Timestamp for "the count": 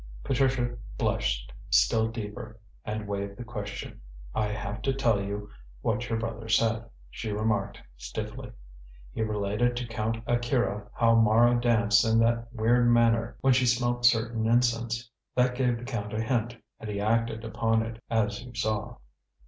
15.77-16.13